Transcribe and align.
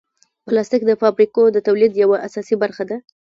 پلاستيک 0.45 0.81
د 0.87 0.91
فابریکو 1.01 1.41
د 1.51 1.57
تولید 1.67 1.91
یوه 2.03 2.17
اساسي 2.27 2.55
برخه 2.63 2.83
ده. 2.89 2.97